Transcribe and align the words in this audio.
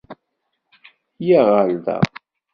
Yya 1.27 1.41
ɣer 1.51 1.69
da. 1.85 1.97